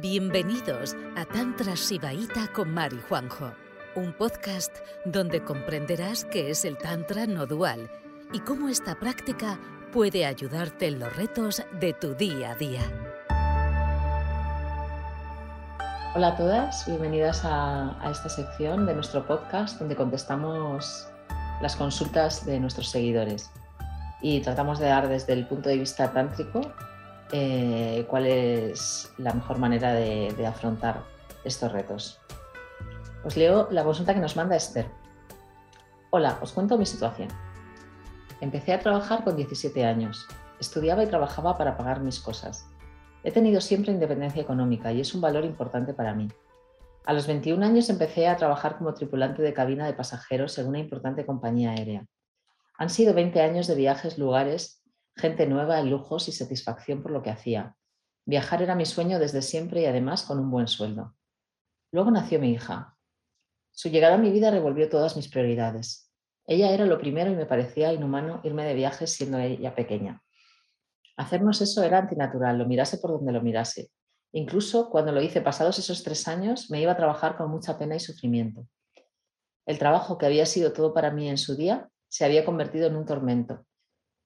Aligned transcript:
Bienvenidos 0.00 0.94
a 1.16 1.24
Tantra 1.24 1.74
Sibaíta 1.74 2.46
con 2.54 2.72
Mari 2.72 3.00
Juanjo, 3.08 3.50
un 3.96 4.12
podcast 4.12 4.72
donde 5.04 5.42
comprenderás 5.42 6.24
qué 6.24 6.50
es 6.50 6.64
el 6.64 6.78
Tantra 6.78 7.26
no 7.26 7.46
dual 7.46 7.90
y 8.32 8.38
cómo 8.38 8.68
esta 8.68 8.94
práctica 8.94 9.58
puede 9.92 10.24
ayudarte 10.24 10.86
en 10.86 11.00
los 11.00 11.16
retos 11.16 11.64
de 11.80 11.94
tu 11.94 12.14
día 12.14 12.52
a 12.52 12.54
día. 12.54 12.82
Hola 16.14 16.28
a 16.28 16.36
todas, 16.36 16.86
bienvenidas 16.86 17.44
a, 17.44 18.00
a 18.00 18.12
esta 18.12 18.28
sección 18.28 18.86
de 18.86 18.94
nuestro 18.94 19.26
podcast 19.26 19.80
donde 19.80 19.96
contestamos 19.96 21.08
las 21.60 21.74
consultas 21.74 22.46
de 22.46 22.60
nuestros 22.60 22.88
seguidores 22.88 23.50
y 24.22 24.42
tratamos 24.42 24.78
de 24.78 24.86
dar 24.86 25.08
desde 25.08 25.32
el 25.32 25.44
punto 25.48 25.68
de 25.68 25.78
vista 25.78 26.12
tántrico 26.12 26.60
eh, 27.32 28.06
cuál 28.08 28.26
es 28.26 29.12
la 29.18 29.34
mejor 29.34 29.58
manera 29.58 29.92
de, 29.92 30.32
de, 30.36 30.46
afrontar 30.46 31.02
estos 31.44 31.70
retos. 31.72 32.20
Os 33.24 33.36
leo 33.36 33.68
la 33.70 33.84
consulta 33.84 34.14
que 34.14 34.20
nos 34.20 34.36
manda 34.36 34.56
Esther. 34.56 34.86
Hola, 36.10 36.38
os 36.40 36.52
cuento 36.52 36.78
mi 36.78 36.86
situación. 36.86 37.28
Empecé 38.40 38.72
a 38.72 38.80
trabajar 38.80 39.24
con 39.24 39.36
17 39.36 39.84
años. 39.84 40.26
Estudiaba 40.60 41.02
y 41.02 41.06
trabajaba 41.06 41.58
para 41.58 41.76
pagar 41.76 42.00
mis 42.00 42.20
cosas. 42.20 42.66
He 43.24 43.32
tenido 43.32 43.60
siempre 43.60 43.92
independencia 43.92 44.40
económica 44.40 44.92
y 44.92 45.00
es 45.00 45.14
un 45.14 45.20
valor 45.20 45.44
importante 45.44 45.92
para 45.92 46.14
mí. 46.14 46.28
A 47.04 47.12
los 47.12 47.26
21 47.26 47.64
años 47.64 47.90
empecé 47.90 48.28
a 48.28 48.36
trabajar 48.36 48.78
como 48.78 48.94
tripulante 48.94 49.42
de 49.42 49.52
cabina 49.52 49.86
de 49.86 49.94
pasajeros 49.94 50.58
en 50.58 50.68
una 50.68 50.78
importante 50.78 51.26
compañía 51.26 51.72
aérea. 51.72 52.06
Han 52.78 52.90
sido 52.90 53.12
20 53.14 53.40
años 53.40 53.66
de 53.66 53.74
viajes, 53.74 54.18
lugares 54.18 54.77
gente 55.18 55.46
nueva, 55.46 55.82
lujos 55.82 56.28
y 56.28 56.32
satisfacción 56.32 57.02
por 57.02 57.10
lo 57.10 57.22
que 57.22 57.30
hacía. 57.30 57.76
Viajar 58.24 58.62
era 58.62 58.74
mi 58.74 58.86
sueño 58.86 59.18
desde 59.18 59.42
siempre 59.42 59.82
y 59.82 59.86
además 59.86 60.22
con 60.22 60.38
un 60.38 60.50
buen 60.50 60.68
sueldo. 60.68 61.14
Luego 61.92 62.10
nació 62.10 62.38
mi 62.38 62.52
hija. 62.52 62.96
Su 63.70 63.88
llegada 63.88 64.14
a 64.14 64.18
mi 64.18 64.30
vida 64.30 64.50
revolvió 64.50 64.88
todas 64.88 65.16
mis 65.16 65.28
prioridades. 65.28 66.12
Ella 66.46 66.70
era 66.70 66.86
lo 66.86 66.98
primero 66.98 67.30
y 67.30 67.36
me 67.36 67.46
parecía 67.46 67.92
inhumano 67.92 68.40
irme 68.44 68.64
de 68.64 68.74
viajes 68.74 69.12
siendo 69.12 69.38
ella 69.38 69.74
pequeña. 69.74 70.22
Hacernos 71.16 71.60
eso 71.60 71.82
era 71.82 71.98
antinatural, 71.98 72.58
lo 72.58 72.66
mirase 72.66 72.98
por 72.98 73.10
donde 73.10 73.32
lo 73.32 73.42
mirase. 73.42 73.90
Incluso 74.32 74.88
cuando 74.88 75.10
lo 75.10 75.20
hice 75.20 75.40
pasados 75.40 75.78
esos 75.78 76.04
tres 76.04 76.28
años, 76.28 76.70
me 76.70 76.80
iba 76.80 76.92
a 76.92 76.96
trabajar 76.96 77.36
con 77.36 77.50
mucha 77.50 77.78
pena 77.78 77.96
y 77.96 78.00
sufrimiento. 78.00 78.66
El 79.66 79.78
trabajo 79.78 80.16
que 80.16 80.26
había 80.26 80.46
sido 80.46 80.72
todo 80.72 80.94
para 80.94 81.10
mí 81.10 81.28
en 81.28 81.38
su 81.38 81.56
día 81.56 81.88
se 82.08 82.24
había 82.24 82.44
convertido 82.44 82.86
en 82.86 82.96
un 82.96 83.04
tormento 83.04 83.66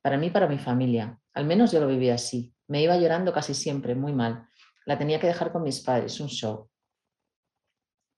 para 0.03 0.19
mí, 0.19 0.31
para 0.31 0.49
mi 0.49 0.59
familia. 0.59 1.19
Al 1.33 1.47
menos 1.47 1.73
yo 1.73 1.81
lo 1.81 1.87
vivía 1.87 2.15
así. 2.15 2.55
Me 2.67 2.83
iba 2.83 2.97
llorando 2.97 3.33
casi 3.33 3.55
siempre, 3.55 3.95
muy 3.95 4.13
mal. 4.13 4.47
La 4.85 4.99
tenía 4.99 5.21
que 5.21 5.29
dejar 5.29 5.53
con 5.53 5.63
mis 5.63 5.81
padres, 5.81 6.21
un 6.21 6.29
show. 6.29 6.69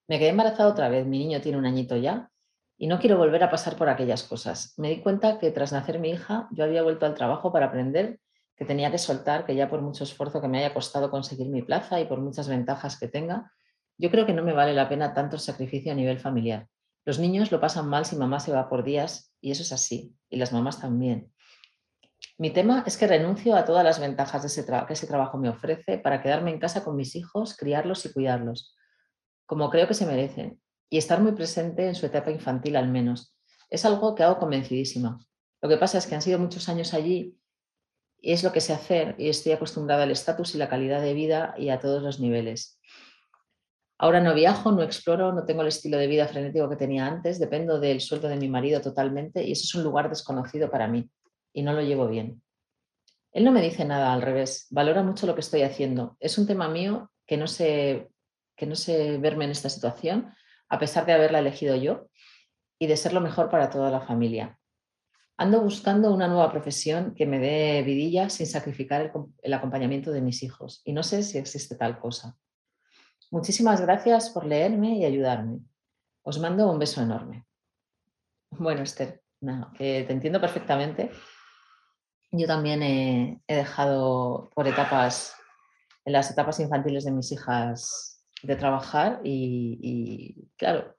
Me 0.08 0.18
quedé 0.18 0.30
embarazada 0.30 0.70
otra 0.70 0.88
vez, 0.88 1.06
mi 1.06 1.18
niño 1.18 1.40
tiene 1.40 1.58
un 1.58 1.66
añito 1.66 1.96
ya 1.96 2.30
y 2.76 2.86
no 2.86 2.98
quiero 2.98 3.16
volver 3.16 3.42
a 3.42 3.50
pasar 3.50 3.76
por 3.76 3.88
aquellas 3.88 4.24
cosas. 4.24 4.74
Me 4.78 4.90
di 4.90 5.00
cuenta 5.00 5.38
que 5.38 5.50
tras 5.50 5.72
nacer 5.72 5.98
mi 5.98 6.10
hija 6.10 6.48
yo 6.50 6.64
había 6.64 6.82
vuelto 6.82 7.06
al 7.06 7.14
trabajo 7.14 7.52
para 7.52 7.66
aprender 7.66 8.20
que 8.56 8.64
tenía 8.64 8.90
que 8.90 8.98
soltar, 8.98 9.44
que 9.46 9.54
ya 9.54 9.68
por 9.68 9.82
mucho 9.82 10.04
esfuerzo 10.04 10.40
que 10.40 10.48
me 10.48 10.58
haya 10.58 10.74
costado 10.74 11.10
conseguir 11.10 11.48
mi 11.48 11.62
plaza 11.62 12.00
y 12.00 12.06
por 12.06 12.20
muchas 12.20 12.48
ventajas 12.48 12.98
que 12.98 13.08
tenga, 13.08 13.52
yo 13.98 14.10
creo 14.10 14.26
que 14.26 14.32
no 14.32 14.42
me 14.42 14.52
vale 14.52 14.74
la 14.74 14.88
pena 14.88 15.14
tanto 15.14 15.38
sacrificio 15.38 15.92
a 15.92 15.94
nivel 15.94 16.18
familiar. 16.18 16.68
Los 17.04 17.18
niños 17.18 17.52
lo 17.52 17.60
pasan 17.60 17.88
mal 17.88 18.04
si 18.04 18.16
mamá 18.16 18.40
se 18.40 18.52
va 18.52 18.68
por 18.68 18.84
días 18.84 19.34
y 19.40 19.50
eso 19.50 19.62
es 19.62 19.72
así, 19.72 20.14
y 20.30 20.36
las 20.36 20.52
mamás 20.52 20.80
también. 20.80 21.32
Mi 22.36 22.50
tema 22.50 22.82
es 22.84 22.96
que 22.96 23.06
renuncio 23.06 23.54
a 23.54 23.64
todas 23.64 23.84
las 23.84 24.00
ventajas 24.00 24.42
de 24.42 24.48
ese 24.48 24.66
que 24.66 24.92
ese 24.92 25.06
trabajo 25.06 25.38
me 25.38 25.48
ofrece 25.48 25.98
para 25.98 26.20
quedarme 26.20 26.50
en 26.50 26.58
casa 26.58 26.82
con 26.82 26.96
mis 26.96 27.14
hijos, 27.14 27.56
criarlos 27.56 28.04
y 28.06 28.12
cuidarlos, 28.12 28.74
como 29.46 29.70
creo 29.70 29.86
que 29.86 29.94
se 29.94 30.04
merecen, 30.04 30.60
y 30.90 30.98
estar 30.98 31.20
muy 31.20 31.32
presente 31.32 31.86
en 31.86 31.94
su 31.94 32.06
etapa 32.06 32.32
infantil 32.32 32.74
al 32.74 32.88
menos. 32.88 33.36
Es 33.70 33.84
algo 33.84 34.16
que 34.16 34.24
hago 34.24 34.38
convencidísima. 34.38 35.18
Lo 35.62 35.68
que 35.68 35.76
pasa 35.76 35.98
es 35.98 36.06
que 36.06 36.16
han 36.16 36.22
sido 36.22 36.40
muchos 36.40 36.68
años 36.68 36.92
allí 36.92 37.38
y 38.20 38.32
es 38.32 38.42
lo 38.42 38.50
que 38.50 38.60
sé 38.60 38.72
hacer 38.72 39.14
y 39.16 39.28
estoy 39.28 39.52
acostumbrada 39.52 40.02
al 40.02 40.10
estatus 40.10 40.56
y 40.56 40.58
la 40.58 40.68
calidad 40.68 41.02
de 41.02 41.14
vida 41.14 41.54
y 41.56 41.68
a 41.68 41.78
todos 41.78 42.02
los 42.02 42.18
niveles. 42.18 42.80
Ahora 43.96 44.20
no 44.20 44.34
viajo, 44.34 44.72
no 44.72 44.82
exploro, 44.82 45.32
no 45.32 45.44
tengo 45.44 45.62
el 45.62 45.68
estilo 45.68 45.98
de 45.98 46.08
vida 46.08 46.26
frenético 46.26 46.68
que 46.68 46.76
tenía 46.76 47.06
antes, 47.06 47.38
dependo 47.38 47.78
del 47.78 48.00
sueldo 48.00 48.26
de 48.28 48.36
mi 48.36 48.48
marido 48.48 48.80
totalmente 48.80 49.44
y 49.44 49.52
eso 49.52 49.62
es 49.64 49.74
un 49.76 49.84
lugar 49.84 50.08
desconocido 50.08 50.68
para 50.68 50.88
mí 50.88 51.08
y 51.54 51.62
no 51.62 51.72
lo 51.72 51.80
llevo 51.80 52.06
bien. 52.08 52.42
Él 53.32 53.44
no 53.44 53.52
me 53.52 53.62
dice 53.62 53.84
nada, 53.84 54.12
al 54.12 54.22
revés, 54.22 54.66
valora 54.70 55.02
mucho 55.02 55.26
lo 55.26 55.34
que 55.34 55.40
estoy 55.40 55.62
haciendo. 55.62 56.16
Es 56.20 56.36
un 56.36 56.46
tema 56.46 56.68
mío 56.68 57.10
que 57.26 57.36
no 57.36 57.46
sé, 57.46 58.10
que 58.56 58.66
no 58.66 58.76
sé 58.76 59.18
verme 59.18 59.44
en 59.46 59.50
esta 59.50 59.68
situación, 59.70 60.34
a 60.68 60.78
pesar 60.78 61.06
de 61.06 61.14
haberla 61.14 61.38
elegido 61.38 61.74
yo 61.76 62.08
y 62.78 62.86
de 62.86 62.96
ser 62.96 63.12
lo 63.12 63.20
mejor 63.20 63.50
para 63.50 63.70
toda 63.70 63.90
la 63.90 64.02
familia. 64.02 64.58
Ando 65.36 65.60
buscando 65.62 66.14
una 66.14 66.28
nueva 66.28 66.50
profesión 66.52 67.14
que 67.14 67.26
me 67.26 67.40
dé 67.40 67.82
vidilla 67.82 68.30
sin 68.30 68.46
sacrificar 68.46 69.12
el, 69.42 69.52
acompañamiento 69.52 70.12
de 70.12 70.20
mis 70.20 70.44
hijos 70.44 70.80
y 70.84 70.92
no 70.92 71.02
sé 71.02 71.24
si 71.24 71.38
existe 71.38 71.74
tal 71.74 71.98
cosa. 71.98 72.36
Muchísimas 73.32 73.80
gracias 73.80 74.30
por 74.30 74.46
leerme 74.46 74.96
y 74.98 75.04
ayudarme. 75.04 75.58
Os 76.22 76.38
mando 76.38 76.70
un 76.70 76.78
beso 76.78 77.02
enorme. 77.02 77.46
Bueno, 78.50 78.82
Esther, 78.82 79.22
no, 79.40 79.72
te 79.76 80.08
entiendo 80.10 80.40
perfectamente 80.40 81.10
yo 82.38 82.46
también 82.46 82.82
he, 82.82 83.40
dejado 83.46 84.50
por 84.54 84.66
etapas, 84.66 85.34
en 86.04 86.12
las 86.12 86.30
etapas 86.30 86.60
infantiles 86.60 87.04
de 87.04 87.12
mis 87.12 87.32
hijas, 87.32 88.24
de 88.42 88.56
trabajar 88.56 89.20
y, 89.24 90.48
claro, 90.56 90.94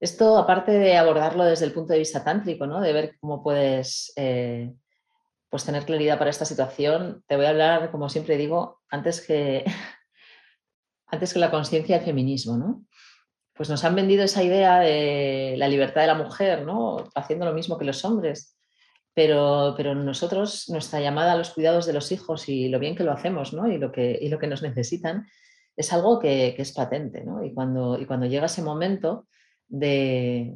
esto 0.00 0.38
aparte 0.38 0.72
de 0.72 0.96
abordarlo 0.96 1.44
desde 1.44 1.66
el 1.66 1.72
punto 1.72 1.92
de 1.92 1.98
vista 1.98 2.24
tántrico, 2.24 2.66
¿no? 2.66 2.80
de 2.80 2.92
ver 2.92 3.16
cómo 3.20 3.42
puedes 3.42 4.12
eh, 4.16 4.72
pues 5.50 5.64
tener 5.64 5.84
claridad 5.84 6.18
para 6.18 6.30
esta 6.30 6.44
situación, 6.44 7.22
te 7.26 7.36
voy 7.36 7.46
a 7.46 7.50
hablar, 7.50 7.90
como 7.90 8.08
siempre 8.08 8.36
digo, 8.36 8.80
antes 8.88 9.20
que, 9.20 9.64
antes 11.06 11.32
que 11.32 11.38
la 11.38 11.50
conciencia 11.50 11.96
del 11.96 12.04
feminismo. 12.04 12.56
¿no? 12.56 12.84
Pues 13.54 13.70
nos 13.70 13.84
han 13.84 13.94
vendido 13.94 14.24
esa 14.24 14.42
idea 14.42 14.80
de 14.80 15.54
la 15.56 15.68
libertad 15.68 16.00
de 16.00 16.06
la 16.08 16.14
mujer, 16.14 16.62
¿no? 16.62 17.04
haciendo 17.14 17.44
lo 17.44 17.52
mismo 17.52 17.78
que 17.78 17.84
los 17.84 18.04
hombres 18.04 18.53
pero, 19.14 19.74
pero 19.76 19.94
nosotros, 19.94 20.68
nuestra 20.68 21.00
llamada 21.00 21.32
a 21.32 21.36
los 21.36 21.50
cuidados 21.50 21.86
de 21.86 21.92
los 21.92 22.10
hijos 22.10 22.48
y 22.48 22.68
lo 22.68 22.80
bien 22.80 22.96
que 22.96 23.04
lo 23.04 23.12
hacemos 23.12 23.52
¿no? 23.52 23.70
y, 23.70 23.78
lo 23.78 23.92
que, 23.92 24.18
y 24.20 24.28
lo 24.28 24.38
que 24.38 24.48
nos 24.48 24.62
necesitan, 24.62 25.26
es 25.76 25.92
algo 25.92 26.18
que, 26.18 26.54
que 26.56 26.62
es 26.62 26.72
patente. 26.72 27.24
¿no? 27.24 27.44
Y, 27.44 27.54
cuando, 27.54 27.98
y 27.98 28.06
cuando 28.06 28.26
llega 28.26 28.46
ese 28.46 28.62
momento 28.62 29.28
de, 29.68 30.52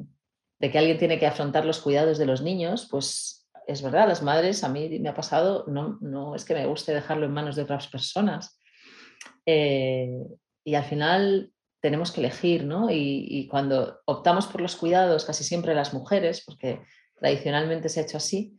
de, 0.58 0.70
que 0.70 0.78
alguien 0.78 0.98
tiene 0.98 1.20
que 1.20 1.26
afrontar 1.26 1.64
los 1.64 1.80
cuidados 1.80 2.18
de 2.18 2.26
los 2.26 2.42
niños, 2.42 2.88
pues 2.90 3.48
es 3.68 3.82
verdad, 3.82 4.08
las 4.08 4.22
madres, 4.22 4.64
a 4.64 4.68
mí 4.68 4.98
me 4.98 5.08
ha 5.08 5.14
pasado, 5.14 5.64
no, 5.68 5.98
no 6.00 6.34
es 6.34 6.44
que 6.44 6.54
me 6.54 6.66
guste 6.66 6.94
dejarlo 6.94 7.26
en 7.26 7.32
manos 7.32 7.54
de 7.54 7.62
otras 7.62 7.86
personas. 7.86 8.58
Eh, 9.46 10.10
y 10.64 10.74
al 10.74 10.84
final 10.84 11.52
tenemos 11.80 12.10
que 12.10 12.20
elegir, 12.20 12.64
¿no? 12.64 12.90
Y, 12.90 13.26
y, 13.28 13.46
cuando 13.46 14.00
optamos 14.06 14.46
por 14.46 14.60
los 14.60 14.74
cuidados, 14.74 15.24
casi 15.24 15.44
siempre 15.44 15.74
las 15.74 15.94
mujeres, 15.94 16.42
porque 16.44 16.80
tradicionalmente 17.18 17.88
se 17.88 18.00
ha 18.00 18.02
hecho 18.04 18.16
así, 18.16 18.58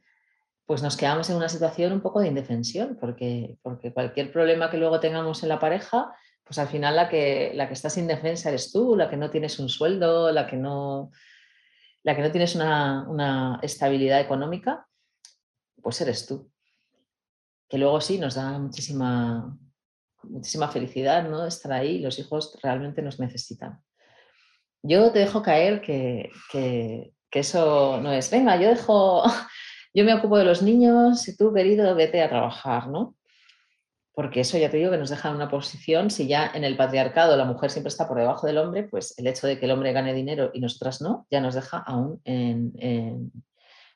pues 0.65 0.83
nos 0.83 0.97
quedamos 0.97 1.29
en 1.29 1.35
una 1.35 1.49
situación 1.49 1.93
un 1.93 2.01
poco 2.01 2.19
de 2.19 2.27
indefensión, 2.27 2.97
porque, 2.99 3.57
porque 3.63 3.91
cualquier 3.91 4.31
problema 4.31 4.69
que 4.69 4.77
luego 4.77 4.99
tengamos 4.99 5.41
en 5.41 5.49
la 5.49 5.59
pareja, 5.59 6.13
pues 6.43 6.59
al 6.59 6.67
final 6.67 6.95
la 6.95 7.09
que, 7.09 7.51
la 7.55 7.67
que 7.67 7.73
estás 7.73 7.97
indefensa 7.97 8.49
eres 8.49 8.71
tú, 8.71 8.95
la 8.95 9.09
que 9.09 9.17
no 9.17 9.29
tienes 9.29 9.57
un 9.59 9.69
sueldo, 9.69 10.31
la 10.31 10.47
que 10.47 10.57
no, 10.57 11.11
la 12.03 12.15
que 12.15 12.21
no 12.21 12.31
tienes 12.31 12.55
una, 12.55 13.07
una 13.09 13.59
estabilidad 13.61 14.19
económica, 14.19 14.87
pues 15.81 16.01
eres 16.01 16.27
tú. 16.27 16.51
Que 17.67 17.77
luego 17.77 18.01
sí 18.01 18.17
nos 18.17 18.35
da 18.35 18.57
muchísima, 18.57 19.57
muchísima 20.23 20.69
felicidad 20.69 21.27
¿no? 21.27 21.45
estar 21.45 21.71
ahí, 21.71 22.00
los 22.00 22.19
hijos 22.19 22.57
realmente 22.62 23.01
nos 23.01 23.19
necesitan. 23.19 23.81
Yo 24.81 25.12
te 25.12 25.19
dejo 25.19 25.41
caer 25.41 25.81
que, 25.81 26.31
que, 26.51 27.13
que 27.29 27.39
eso 27.39 27.99
no 28.01 28.11
es, 28.11 28.29
venga, 28.31 28.59
yo 28.59 28.69
dejo, 28.69 29.23
yo 29.93 30.05
me 30.05 30.13
ocupo 30.13 30.37
de 30.37 30.45
los 30.45 30.61
niños 30.61 31.27
y 31.27 31.35
tú, 31.37 31.53
querido, 31.53 31.95
vete 31.95 32.21
a 32.21 32.29
trabajar, 32.29 32.87
¿no? 32.87 33.15
Porque 34.13 34.41
eso 34.41 34.57
ya 34.57 34.69
te 34.69 34.77
digo 34.77 34.91
que 34.91 34.97
nos 34.97 35.09
deja 35.09 35.29
en 35.29 35.35
una 35.35 35.49
posición, 35.49 36.11
si 36.11 36.27
ya 36.27 36.51
en 36.53 36.63
el 36.65 36.75
patriarcado 36.75 37.37
la 37.37 37.45
mujer 37.45 37.71
siempre 37.71 37.87
está 37.89 38.07
por 38.07 38.17
debajo 38.17 38.47
del 38.47 38.57
hombre, 38.57 38.83
pues 38.83 39.17
el 39.17 39.27
hecho 39.27 39.47
de 39.47 39.57
que 39.59 39.65
el 39.65 39.71
hombre 39.71 39.93
gane 39.93 40.13
dinero 40.13 40.51
y 40.53 40.59
nosotras 40.59 41.01
no, 41.01 41.25
ya 41.31 41.39
nos 41.39 41.55
deja 41.55 41.77
aún 41.77 42.19
en, 42.25 42.73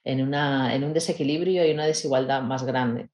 en, 0.04 0.22
una, 0.22 0.74
en 0.76 0.86
un 0.86 0.94
desequilibrio 0.94 1.68
y 1.68 1.72
una 1.72 1.86
desigualdad 1.86 2.42
más 2.42 2.64
grande. 2.64 3.10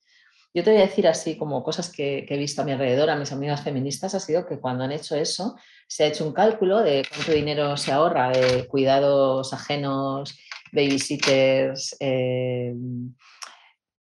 Yo 0.53 0.63
te 0.63 0.71
voy 0.71 0.79
a 0.79 0.85
decir 0.85 1.07
así 1.07 1.37
como 1.37 1.63
cosas 1.63 1.91
que, 1.91 2.25
he 2.27 2.37
visto 2.37 2.61
a 2.61 2.65
mi 2.65 2.71
alrededor, 2.71 3.09
a 3.09 3.15
mis 3.15 3.31
amigas 3.31 3.63
feministas, 3.63 4.15
ha 4.15 4.19
sido 4.19 4.45
que 4.47 4.59
cuando 4.59 4.83
han 4.83 4.91
hecho 4.91 5.15
eso, 5.15 5.55
se 5.87 6.03
ha 6.03 6.07
hecho 6.07 6.25
un 6.25 6.33
cálculo 6.33 6.79
de 6.79 7.05
cuánto 7.07 7.31
dinero 7.31 7.77
se 7.77 7.91
ahorra 7.91 8.29
de 8.31 8.67
cuidados 8.67 9.53
ajenos, 9.53 10.37
babysitters, 10.71 11.95
eh, 11.99 12.73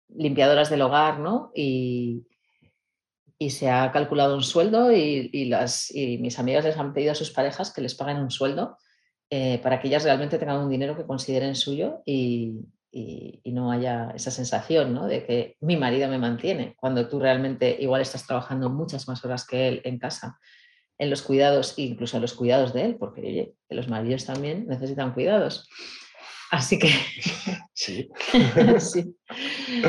limpiadoras 0.10 0.70
del 0.70 0.82
hogar, 0.82 1.20
¿no? 1.20 1.52
Y, 1.56 2.28
se 3.50 3.70
ha 3.70 3.92
calculado 3.92 4.36
un 4.36 4.44
sueldo 4.44 4.90
y 4.94 5.30
mis 6.22 6.40
amigas 6.40 6.64
les 6.64 6.78
han 6.78 6.94
pedido 6.94 7.12
a 7.12 7.16
sus 7.16 7.30
parejas 7.30 7.74
que 7.74 7.82
les 7.82 7.94
paguen 7.94 8.20
un 8.20 8.32
sueldo 8.32 8.78
eh, 9.36 9.58
para 9.64 9.82
que 9.82 9.88
ellas 9.88 10.04
realmente 10.04 10.38
tengan 10.38 10.60
un 10.60 10.70
dinero 10.70 10.96
que 10.96 11.08
consideren 11.08 11.56
suyo 11.56 12.04
y, 12.06 12.54
no 13.46 13.72
haya 13.72 14.12
esa 14.16 14.32
sensación 14.32 14.94
¿no? 14.94 15.08
de 15.08 15.26
que 15.26 15.58
mi 15.62 15.78
marido 15.78 16.08
me 16.08 16.20
mantiene, 16.20 16.76
cuando 16.78 17.08
tú 17.08 17.20
realmente 17.20 17.76
igual 17.80 18.02
estás 18.02 18.26
trabajando 18.28 18.70
muchas 18.70 19.08
más 19.08 19.24
horas 19.26 19.46
que 19.46 19.68
él 19.68 19.82
en 19.84 20.00
casa, 20.00 20.40
en 20.98 21.10
los 21.10 21.22
cuidados, 21.22 21.74
incluso 21.78 22.18
en 22.18 22.22
los 22.22 22.34
cuidados 22.34 22.74
de 22.74 22.86
él, 22.86 22.96
porque 22.98 23.22
oye, 23.22 23.56
que 23.68 23.76
los 23.76 23.88
maridos 23.88 24.26
también 24.26 24.68
necesitan 24.68 25.14
cuidados. 25.14 25.68
Así 26.52 26.78
que 26.78 26.90
sí. 27.74 28.12
sí. 28.80 29.16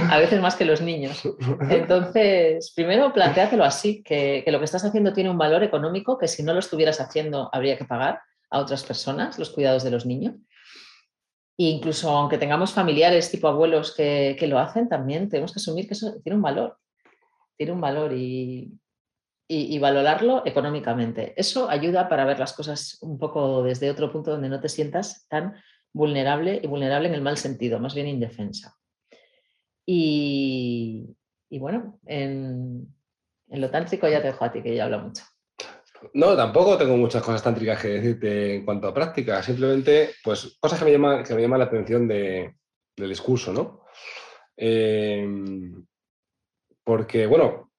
A 0.09 0.19
veces 0.19 0.41
más 0.41 0.57
que 0.57 0.65
los 0.65 0.81
niños. 0.81 1.23
Entonces, 1.69 2.73
primero 2.75 3.13
planteátelo 3.13 3.65
así, 3.65 4.03
que, 4.03 4.43
lo 4.47 4.59
que 4.59 4.65
estás 4.65 4.85
haciendo 4.85 5.13
tiene 5.13 5.29
un 5.29 5.37
valor 5.37 5.63
económico 5.63 6.17
que 6.17 6.27
si 6.27 6.43
no 6.43 6.55
lo 6.55 6.61
estuvieras 6.61 7.03
haciendo 7.03 7.51
habría 7.53 7.77
que 7.77 7.85
pagar 7.85 8.21
a 8.51 8.61
otras 8.61 8.83
personas 8.83 9.39
los 9.39 9.51
cuidados 9.51 9.85
de 9.85 9.91
los 9.91 10.07
niños. 10.07 10.37
Incluso 11.57 12.11
aunque 12.11 12.39
tengamos 12.39 12.73
familiares 12.73 13.31
tipo 13.31 13.47
abuelos 13.47 13.95
que, 13.95 14.37
lo 14.49 14.59
hacen, 14.59 14.89
también 14.89 15.29
tenemos 15.29 15.53
que 15.53 15.61
asumir 15.61 15.87
que 15.87 15.95
eso 15.95 16.21
tiene 16.23 16.37
un 16.37 16.43
valor. 16.43 16.79
Tiene 17.57 17.73
un 17.73 17.81
valor 17.81 18.13
y, 18.13 18.73
y, 19.47 19.79
valorarlo 19.79 20.43
económicamente. 20.45 21.33
Eso 21.37 21.71
ayuda 21.71 22.09
para 22.09 22.25
ver 22.25 22.41
las 22.41 22.53
cosas 22.53 22.99
un 23.03 23.19
poco 23.19 23.63
desde 23.63 23.91
otro 23.91 24.11
punto 24.11 24.33
donde 24.33 24.49
no 24.49 24.61
te 24.61 24.69
sientas 24.69 25.27
tan 25.29 25.55
vulnerable 25.93 26.61
y 26.63 26.67
vulnerable 26.67 27.09
en 27.09 27.15
el 27.15 27.23
mal 27.23 27.39
sentido, 27.39 27.79
más 27.79 27.95
bien 27.95 28.09
indefensa. 28.09 28.77
Y, 29.87 31.17
bueno, 31.51 31.99
en, 32.07 32.93
lo 33.49 33.71
tántrico 33.71 34.09
ya 34.09 34.21
te 34.21 34.29
dejo 34.29 34.45
a 34.45 34.53
ti, 34.53 34.63
que 34.63 34.75
ya 34.75 34.85
habla 34.85 34.99
mucho. 34.99 35.23
No, 36.15 36.37
tampoco 36.37 36.77
tengo 36.77 36.97
muchas 36.97 37.23
cosas 37.23 37.43
tántricas 37.43 37.81
que 37.81 37.89
decirte 37.89 38.57
en 38.57 38.65
cuanto 38.65 38.89
a 38.89 38.95
práctica, 38.95 39.43
simplemente 39.43 40.15
pues 40.23 40.57
cosas 40.61 40.79
que 40.79 40.85
me 40.85 40.93
llaman, 40.93 41.25
que 41.25 41.35
me 41.35 41.43
llaman 41.43 41.59
la 41.61 41.65
atención 41.67 42.07
del 42.09 42.55
discurso, 42.97 43.53
¿no? 43.53 43.85
Em, 44.57 45.85
porque, 46.85 47.27
bueno, 47.27 47.73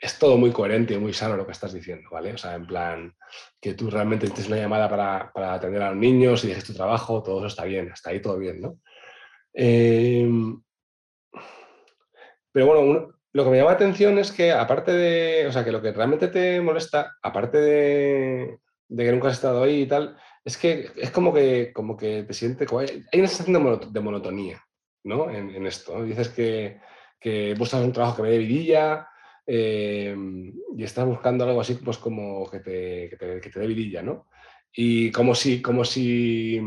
es 0.00 0.18
todo 0.18 0.36
muy 0.36 0.50
coherente 0.52 0.94
y 0.94 0.98
muy 0.98 1.12
sano 1.12 1.36
lo 1.36 1.46
que 1.46 1.52
estás 1.52 1.72
diciendo, 1.72 2.08
¿vale? 2.10 2.32
O 2.34 2.38
sea, 2.38 2.54
en 2.54 2.66
plan, 2.66 3.16
que 3.60 3.74
tú 3.74 3.90
realmente 3.90 4.26
tienes 4.26 4.48
una 4.48 4.56
llamada 4.56 4.88
para, 4.88 5.54
atender 5.54 5.82
a 5.82 5.90
los 5.90 5.98
niños 5.98 6.44
y 6.44 6.48
dejes 6.48 6.64
tu 6.64 6.74
trabajo, 6.74 7.22
todo 7.22 7.38
eso 7.38 7.46
está 7.46 7.64
bien, 7.64 7.88
está 7.92 8.10
ahí 8.10 8.20
todo 8.20 8.38
bien, 8.38 8.60
¿no? 8.60 8.78
Em, 9.52 10.60
pero 12.52 12.66
bueno, 12.66 13.17
lo 13.32 13.44
que 13.44 13.50
me 13.50 13.56
llama 13.58 13.70
la 13.70 13.76
atención 13.76 14.18
es 14.18 14.32
que 14.32 14.52
aparte 14.52 14.92
de, 14.92 15.46
o 15.46 15.52
sea, 15.52 15.64
que 15.64 15.72
lo 15.72 15.82
que 15.82 15.92
realmente 15.92 16.28
te 16.28 16.60
molesta, 16.60 17.16
aparte 17.22 17.58
de, 17.58 18.58
que 18.96 19.12
nunca 19.12 19.28
has 19.28 19.34
estado 19.34 19.62
ahí 19.62 19.82
y 19.82 19.86
tal, 19.86 20.16
es 20.44 20.56
que 20.56 20.90
es 20.96 21.10
como 21.10 21.32
que, 21.32 21.72
como 21.72 21.96
que 21.96 22.24
te 22.24 22.32
sientes, 22.34 22.68
hay 22.72 23.18
una 23.18 23.28
sensación 23.28 23.82
de, 23.92 24.00
monotonía, 24.00 24.62
¿no? 25.04 25.30
En, 25.30 25.66
esto, 25.66 26.02
Dices 26.04 26.30
que, 26.30 26.80
que 27.20 27.54
buscas 27.54 27.82
un 27.82 27.92
trabajo 27.92 28.16
que 28.16 28.22
me 28.22 28.30
dé 28.30 28.38
vidilla, 28.38 29.08
Em, 29.50 30.52
y 30.76 30.84
estás 30.84 31.06
buscando 31.06 31.42
algo 31.42 31.62
así 31.62 31.72
pues 31.76 31.96
como 31.96 32.50
que 32.50 32.60
te, 32.60 33.08
que 33.08 33.16
te, 33.50 33.60
dé 33.60 33.66
vidilla, 33.66 34.02
¿no? 34.02 34.26
Y 34.70 35.10
como 35.10 35.34
si, 35.34 35.62
como 35.62 35.86
si, 35.86 36.60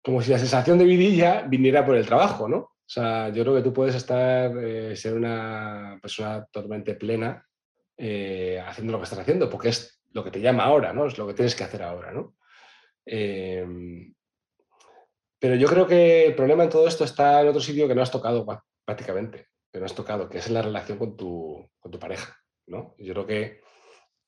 como 0.00 0.22
si 0.22 0.30
la 0.30 0.38
sensación 0.38 0.78
de 0.78 0.84
vidilla 0.84 1.42
viniera 1.42 1.84
por 1.84 1.96
el 1.96 2.06
trabajo, 2.06 2.48
¿no? 2.48 2.70
O 2.88 2.90
sea, 2.90 3.28
yo 3.28 3.42
creo 3.42 3.54
que 3.56 3.62
tú 3.62 3.72
puedes 3.72 3.94
estar, 3.94 4.50
eh, 4.56 4.96
ser 4.96 5.14
una 5.14 5.98
persona 6.00 6.46
totalmente 6.50 6.94
plena 6.94 7.44
eh, 7.96 8.62
haciendo 8.66 8.92
lo 8.92 8.98
que 8.98 9.04
estás 9.04 9.18
haciendo, 9.18 9.50
porque 9.50 9.68
es 9.68 10.02
lo 10.12 10.24
que 10.24 10.30
te 10.30 10.40
llama 10.40 10.64
ahora, 10.64 10.92
¿no? 10.92 11.06
Es 11.06 11.18
lo 11.18 11.26
que 11.26 11.34
tienes 11.34 11.54
que 11.54 11.64
hacer 11.64 11.82
ahora, 11.82 12.12
¿no? 12.12 12.36
Em, 13.04 14.14
pero 15.38 15.54
yo 15.54 15.68
creo 15.68 15.86
que 15.86 16.26
el 16.26 16.34
problema 16.34 16.64
en 16.64 16.70
todo 16.70 16.88
esto 16.88 17.04
está 17.04 17.40
en 17.42 17.48
otro 17.48 17.60
sitio 17.60 17.86
que 17.86 17.94
no 17.94 18.02
has 18.02 18.10
tocado 18.10 18.46
prácticamente 18.84 19.48
que 19.72 19.78
no 19.78 19.86
has 19.86 19.94
tocado, 19.94 20.28
que 20.28 20.38
es 20.38 20.50
la 20.50 20.62
relación 20.62 20.98
con 20.98 21.16
tu, 21.16 21.70
pareja. 22.00 22.36
¿no? 22.66 22.94
Yo 22.98 23.14
creo 23.14 23.26
que 23.26 23.60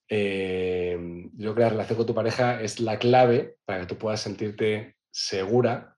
eh, 0.09 0.99
yo 1.35 1.53
creo 1.53 1.55
que 1.55 1.61
la 1.61 1.69
relación 1.71 1.97
con 1.97 2.07
tu 2.07 2.15
pareja 2.15 2.61
es 2.61 2.81
la 2.81 2.99
clave 2.99 3.57
para 3.65 3.81
que 3.81 3.87
tú 3.87 3.97
puedas 3.97 4.21
sentirte 4.21 4.97
segura, 5.11 5.97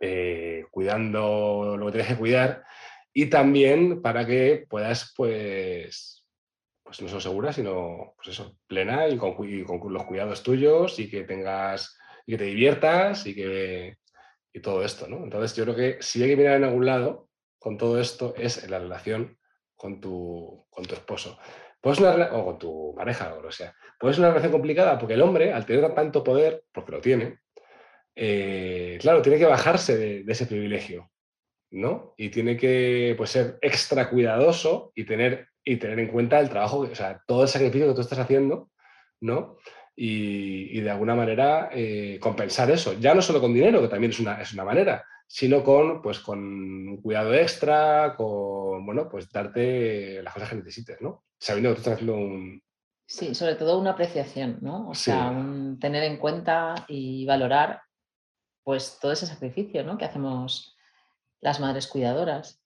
eh, 0.00 0.64
cuidando 0.70 1.76
lo 1.78 1.86
que 1.86 1.92
tienes 1.92 2.08
que 2.08 2.18
cuidar, 2.18 2.64
y 3.12 3.26
también 3.26 4.02
para 4.02 4.26
que 4.26 4.66
puedas, 4.68 5.14
pues, 5.16 6.26
pues 6.82 7.00
no 7.00 7.08
solo 7.08 7.20
segura, 7.20 7.52
sino, 7.52 8.14
pues 8.16 8.28
eso, 8.28 8.58
plena 8.66 9.08
y 9.08 9.16
con, 9.16 9.34
los 9.90 10.04
cuidados 10.04 10.42
tuyos 10.42 10.98
y 10.98 11.08
que 11.08 11.24
tengas, 11.24 11.96
y 12.26 12.32
que 12.32 12.38
te 12.38 12.44
diviertas 12.44 13.26
y 13.26 13.34
que, 13.34 13.96
y 14.52 14.60
todo 14.60 14.84
esto, 14.84 15.08
¿no? 15.08 15.24
Entonces 15.24 15.56
yo 15.56 15.64
creo 15.64 15.76
que 15.76 15.96
si 16.00 16.22
hay 16.22 16.28
que 16.28 16.36
mirar 16.36 16.56
en 16.56 16.64
algún 16.64 16.84
lado, 16.84 17.28
con 17.58 17.78
todo 17.78 17.98
esto 18.00 18.34
es 18.36 18.68
la 18.68 18.78
relación 18.78 19.38
con 19.74 20.00
tu, 20.00 20.66
con 20.70 20.84
tu 20.84 20.94
esposo. 20.94 21.38
Pues 21.80 21.98
una, 21.98 22.34
o 22.34 22.44
con 22.44 22.58
tu 22.58 22.94
pareja 22.96 23.34
o 23.34 23.40
lo 23.42 23.50
sea. 23.50 23.74
Pues 23.98 24.18
una 24.18 24.28
relación 24.28 24.52
complicada 24.52 24.98
porque 24.98 25.14
el 25.14 25.22
hombre, 25.22 25.52
al 25.52 25.64
tener 25.64 25.94
tanto 25.94 26.22
poder, 26.22 26.64
porque 26.72 26.92
lo 26.92 27.00
tiene, 27.00 27.38
eh, 28.16 28.98
claro, 29.00 29.20
tiene 29.20 29.38
que 29.38 29.44
bajarse 29.44 29.96
de, 29.96 30.24
ese 30.26 30.46
privilegio, 30.46 31.10
¿no? 31.70 32.14
Y 32.16 32.30
tiene 32.30 32.56
que 32.56 33.14
pues, 33.16 33.30
ser 33.30 33.58
extra 33.60 34.08
cuidadoso 34.08 34.92
y 34.94 35.04
tener, 35.04 35.48
y 35.62 35.76
tener 35.76 36.00
en 36.00 36.08
cuenta 36.08 36.40
el 36.40 36.48
trabajo, 36.48 36.78
o 36.78 36.94
sea, 36.94 37.22
todo 37.26 37.42
el 37.42 37.48
sacrificio 37.48 37.88
que 37.88 37.94
tú 37.94 38.00
estás 38.00 38.18
haciendo, 38.18 38.70
¿no? 39.20 39.58
Y, 39.94 40.80
de 40.80 40.90
alguna 40.90 41.14
manera 41.14 41.70
eh, 41.72 42.18
compensar 42.20 42.70
eso. 42.70 42.94
Ya 42.94 43.14
no 43.14 43.22
solo 43.22 43.40
con 43.40 43.54
dinero, 43.54 43.80
que 43.80 43.88
también 43.88 44.10
es 44.10 44.20
una, 44.20 44.40
es 44.40 44.52
una 44.52 44.64
manera, 44.64 45.04
sino 45.26 45.62
con, 45.62 46.00
pues, 46.00 46.20
con 46.20 46.38
un 46.38 47.02
cuidado 47.02 47.34
extra, 47.34 48.14
con, 48.16 48.84
bueno, 48.86 49.08
pues 49.08 49.30
darte 49.30 50.22
las 50.22 50.32
cosas 50.32 50.50
que 50.50 50.56
necesites, 50.56 51.00
¿no? 51.00 51.24
Sabiendo 51.38 51.70
que 51.70 51.74
tú 51.74 51.80
estás 51.80 51.94
haciendo 51.94 52.16
un... 52.16 52.62
Sí, 53.08 53.34
sobre 53.34 53.54
todo 53.54 53.78
una 53.78 53.92
apreciación, 53.92 54.58
¿no? 54.62 54.88
O 54.88 54.94
sea, 54.94 55.32
tener 55.80 56.02
en 56.04 56.16
cuenta 56.16 56.86
y 56.88 57.24
valorar, 57.24 57.82
pues, 58.66 58.98
todo 59.00 59.12
ese 59.12 59.26
sacrificio, 59.26 59.84
¿no? 59.84 59.96
Que 59.96 60.06
hacemos 60.06 60.76
las 61.40 61.60
madres 61.60 61.86
cuidadoras. 61.86 62.60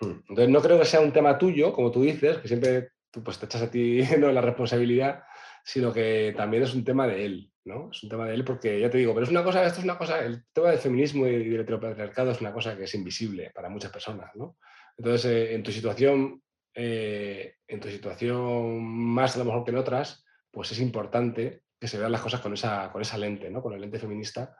Hmm. 0.00 0.20
Entonces, 0.28 0.48
no 0.48 0.62
creo 0.62 0.78
que 0.78 0.84
sea 0.84 1.00
un 1.00 1.12
tema 1.12 1.36
tuyo, 1.36 1.72
como 1.72 1.90
tú 1.90 2.02
dices, 2.02 2.38
que 2.38 2.46
siempre 2.46 2.90
pues, 3.24 3.36
te 3.36 3.46
echas 3.46 3.62
a 3.62 3.68
ti 3.68 4.02
¿no? 4.20 4.30
la 4.30 4.40
responsabilidad, 4.40 5.24
sino 5.64 5.92
que 5.92 6.32
también 6.36 6.62
es 6.62 6.74
un 6.74 6.84
tema 6.84 7.08
de 7.08 7.26
él, 7.26 7.52
¿no? 7.64 7.90
Es 7.90 8.04
un 8.04 8.08
tema 8.08 8.28
de 8.28 8.34
él 8.34 8.44
porque, 8.44 8.78
ya 8.78 8.88
te 8.88 8.98
digo, 8.98 9.14
pero 9.14 9.24
es 9.24 9.30
una 9.30 9.42
cosa, 9.42 9.66
esto 9.66 9.80
es 9.80 9.84
una 9.84 9.98
cosa, 9.98 10.20
el 10.20 10.44
tema 10.52 10.70
del 10.70 10.78
feminismo 10.78 11.26
y 11.26 11.48
del 11.48 11.62
heteropatriarcado 11.62 12.30
es 12.30 12.40
una 12.40 12.52
cosa 12.52 12.76
que 12.76 12.84
es 12.84 12.94
invisible 12.94 13.50
para 13.52 13.68
muchas 13.68 13.90
personas, 13.90 14.30
¿no? 14.36 14.56
Entonces, 14.96 15.24
eh, 15.24 15.54
en 15.56 15.64
tu 15.64 15.72
situación, 15.72 16.40
eh, 16.72 17.56
en 17.66 17.80
tu 17.80 17.88
situación 17.88 18.84
más 18.84 19.34
a 19.34 19.40
lo 19.40 19.46
mejor 19.46 19.64
que 19.64 19.72
en 19.72 19.78
otras, 19.78 20.24
pues 20.52 20.70
es 20.70 20.78
importante 20.78 21.62
que 21.80 21.88
se 21.88 21.98
vean 21.98 22.12
las 22.12 22.20
cosas 22.20 22.40
con 22.40 22.54
esa, 22.54 22.92
con 22.92 23.02
esa 23.02 23.18
lente, 23.18 23.50
¿no? 23.50 23.60
Con 23.60 23.72
el 23.72 23.80
lente 23.80 23.98
feminista, 23.98 24.56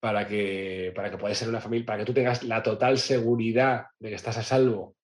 para 0.00 0.26
que, 0.26 0.92
para 0.94 1.10
que 1.10 1.18
puedas 1.18 1.38
ser 1.38 1.48
una 1.48 1.60
familia, 1.60 1.86
para 1.86 1.98
que 1.98 2.04
tú 2.04 2.14
tengas 2.14 2.42
la 2.42 2.62
total 2.62 2.98
seguridad 2.98 3.86
de 3.98 4.10
que 4.10 4.14
estás 4.14 4.38
a 4.38 4.42
salvo 4.42 4.96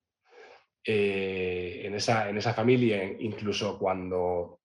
eh, 0.85 1.83
en, 1.85 1.95
esa, 1.95 2.29
en 2.29 2.37
esa 2.37 2.55
familia, 2.55 3.05
incluso 3.05 3.79
cuando 3.79 4.61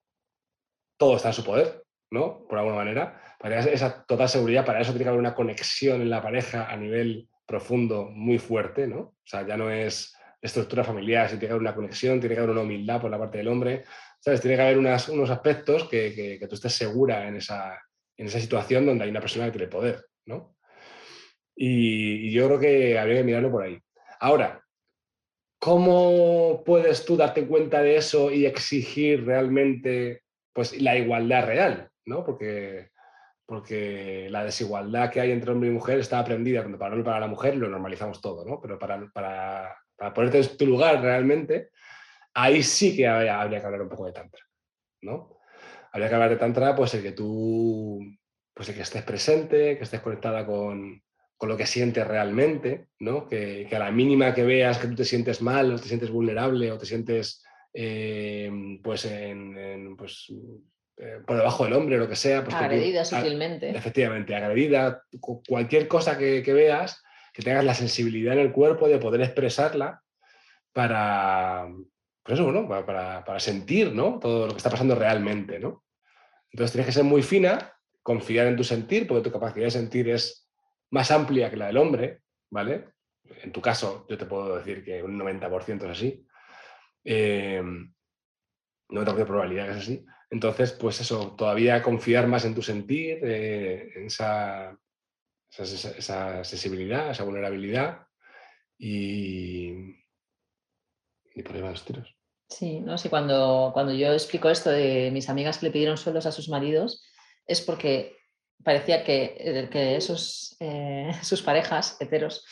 todo 0.97 1.15
está 1.15 1.29
en 1.29 1.33
su 1.33 1.43
poder, 1.43 1.83
¿no? 2.11 2.45
Por 2.47 2.57
alguna 2.57 2.77
manera. 2.77 3.21
Para 3.39 3.59
esa 3.59 4.03
total 4.03 4.27
seguridad, 4.27 4.65
para 4.65 4.81
eso 4.81 4.91
tiene 4.91 5.05
que 5.05 5.09
haber 5.09 5.19
una 5.19 5.35
conexión 5.35 6.01
en 6.01 6.09
la 6.09 6.21
pareja 6.21 6.71
a 6.71 6.75
nivel 6.75 7.29
profundo 7.45 8.09
muy 8.11 8.39
fuerte, 8.39 8.87
¿no? 8.87 8.99
O 8.99 9.15
sea, 9.23 9.45
ya 9.45 9.57
no 9.57 9.69
es 9.69 10.15
estructura 10.41 10.83
familiar, 10.83 11.27
tiene 11.27 11.39
que 11.39 11.49
haber 11.49 11.61
una 11.61 11.75
conexión, 11.75 12.19
tiene 12.19 12.35
que 12.35 12.41
haber 12.41 12.51
una 12.51 12.61
humildad 12.61 13.01
por 13.01 13.11
la 13.11 13.17
parte 13.17 13.37
del 13.39 13.47
hombre, 13.47 13.83
¿sabes? 14.19 14.41
Tiene 14.41 14.55
que 14.55 14.63
haber 14.63 14.77
unos 14.77 15.29
aspectos 15.29 15.87
que, 15.87 16.39
tú 16.47 16.55
estés 16.55 16.73
segura 16.73 17.27
en 17.27 17.37
esa, 17.37 17.79
en 18.17 18.27
esa 18.27 18.39
situación 18.39 18.85
donde 18.85 19.03
hay 19.03 19.09
una 19.09 19.21
persona 19.21 19.45
que 19.45 19.51
tiene 19.51 19.67
poder, 19.67 20.05
Y, 21.55 22.31
yo 22.31 22.47
creo 22.47 22.59
que 22.59 22.99
habría 22.99 23.17
que 23.17 23.23
mirarlo 23.23 23.51
por 23.51 23.63
ahí. 23.63 23.79
Ahora, 24.19 24.63
¿cómo 25.59 26.63
puedes 26.65 27.05
tú 27.05 27.17
darte 27.17 27.47
cuenta 27.47 27.81
de 27.81 27.97
eso 27.97 28.31
y 28.31 28.45
exigir 28.45 29.25
realmente 29.25 30.21
pues, 30.53 30.79
la 30.81 30.95
igualdad 30.97 31.45
real? 31.45 31.89
¿no? 32.07 32.23
Porque, 32.25 32.89
porque 33.45 34.27
la 34.31 34.43
desigualdad 34.43 35.11
que 35.11 35.21
hay 35.21 35.31
entre 35.31 35.51
hombre 35.51 35.69
y 35.69 35.73
mujer 35.73 35.99
está 35.99 36.19
aprendida, 36.19 36.61
cuando 36.61 36.79
para 36.79 37.03
para 37.03 37.19
la 37.19 37.27
mujer 37.27 37.55
lo 37.55 37.69
normalizamos 37.69 38.21
todo, 38.21 38.45
¿no? 38.45 38.59
Pero 38.59 38.79
para, 38.79 39.07
para, 39.13 40.13
ponerte 40.13 40.39
en 40.39 40.57
tu 40.57 40.65
lugar 40.65 41.01
realmente, 41.01 41.69
ahí 42.33 42.63
sí 42.63 42.95
que 42.95 43.07
habría, 43.07 43.47
que 43.49 43.65
hablar 43.65 43.81
un 43.81 43.89
poco 43.89 44.05
de 44.05 44.13
tantra, 44.13 44.41
¿no? 45.01 45.37
Habría 45.91 46.09
que 46.09 46.15
hablar 46.15 46.29
de 46.29 46.37
tantra, 46.37 46.75
pues 46.75 46.93
el 46.95 47.03
que 47.03 47.11
tú, 47.11 47.99
pues 48.57 48.69
el 48.69 48.75
que 48.75 48.81
estés 48.81 49.03
presente, 49.03 49.77
que 49.77 49.83
estés 49.83 50.01
conectada 50.01 50.43
con, 50.43 51.03
con 51.37 51.47
lo 51.47 51.55
que 51.55 51.67
sientes 51.67 52.05
realmente, 52.05 52.87
¿no? 52.99 53.27
Que, 53.27 53.69
a 53.71 53.77
la 53.77 53.91
mínima 53.91 54.33
que 54.33 54.43
veas 54.43 54.79
que 54.79 54.87
tú 54.87 54.95
te 54.95 55.05
sientes 55.05 55.43
mal 55.43 55.71
o 55.71 55.79
te 55.79 55.87
sientes 55.87 56.09
vulnerable 56.09 56.71
o 56.71 56.77
te 56.79 56.87
sientes 56.87 57.45
eh, 57.71 58.51
pues, 58.83 59.05
en, 59.05 59.95
pues 59.95 60.33
eh, 60.97 61.19
por 61.27 61.37
debajo 61.37 61.65
del 61.65 61.73
hombre 61.73 61.97
o 61.97 61.99
lo 61.99 62.09
que 62.09 62.15
sea. 62.15 62.43
Pues 62.43 62.55
agredida 62.55 63.05
sutilmente. 63.05 63.69
efectivamente, 63.69 64.33
agredida. 64.33 65.03
Cualquier 65.47 65.87
cosa 65.87 66.17
que, 66.17 66.41
veas, 66.41 67.03
que 67.33 67.43
tengas 67.43 67.63
la 67.63 67.75
sensibilidad 67.75 68.33
en 68.33 68.39
el 68.39 68.51
cuerpo 68.51 68.87
de 68.87 68.97
poder 68.97 69.21
expresarla 69.21 70.01
para, 70.73 71.67
pues 72.23 72.39
eso, 72.39 72.51
¿no? 72.51 72.67
para, 72.67 73.23
para, 73.23 73.39
sentir 73.39 73.93
¿no? 73.93 74.17
todo 74.17 74.47
lo 74.47 74.53
que 74.53 74.57
está 74.57 74.71
pasando 74.71 74.95
realmente. 74.95 75.59
¿no? 75.59 75.83
Entonces 76.51 76.71
tienes 76.71 76.87
que 76.87 76.93
ser 76.93 77.03
muy 77.03 77.21
fina, 77.21 77.76
confiar 78.07 78.47
en 78.47 78.55
tu 78.55 78.63
sentir, 78.63 79.05
porque 79.05 79.29
tu 79.29 79.33
capacidad 79.33 79.65
de 79.65 79.71
sentir 79.71 80.07
es 80.07 80.49
más 80.91 81.11
amplia 81.11 81.49
que 81.49 81.57
la 81.57 81.67
del 81.67 81.75
hombre, 81.75 82.21
¿vale? 82.49 82.85
En 83.43 83.51
tu 83.51 83.59
caso, 83.59 84.05
yo 84.07 84.17
te 84.17 84.25
puedo 84.25 84.55
decir 84.55 84.81
que 84.81 85.03
un 85.03 85.19
90% 85.19 85.83
es 85.83 85.89
así. 85.89 86.25
Eh, 87.03 87.61
90% 88.87 89.13
de 89.13 89.25
probabilidad 89.25 89.65
que 89.65 89.71
es 89.71 89.77
así. 89.79 90.05
Entonces, 90.29 90.71
pues 90.71 91.01
eso, 91.01 91.35
todavía 91.35 91.83
confiar 91.83 92.27
más 92.27 92.45
en 92.45 92.55
tu 92.55 92.61
sentir, 92.61 93.19
eh, 93.23 93.91
en 93.95 94.05
esa, 94.05 94.79
esa, 95.57 96.45
sensibilidad, 96.45 97.11
esa 97.11 97.25
vulnerabilidad 97.25 98.07
y, 98.77 99.73
y 101.35 101.43
por 101.43 101.57
ahí 101.57 101.61
los 101.61 101.83
tiros. 101.83 102.15
Sí, 102.47 102.79
¿no? 102.79 102.97
sí 102.97 103.09
cuando, 103.09 103.71
cuando 103.73 103.91
yo 103.91 104.13
explico 104.13 104.49
esto 104.49 104.69
de 104.69 105.11
mis 105.11 105.27
amigas 105.27 105.57
que 105.57 105.65
le 105.65 105.73
pidieron 105.73 105.97
sueldos 105.97 106.25
a 106.25 106.31
sus 106.31 106.47
maridos, 106.47 107.03
es 107.47 107.61
porque 107.61 108.17
parecía 108.63 109.03
que, 109.03 109.35
eh, 109.39 109.69
que 109.71 109.95
esos, 109.95 110.55
eh, 110.59 111.11
sus 111.23 111.41
parejas 111.41 111.97
heteros, 111.99 112.45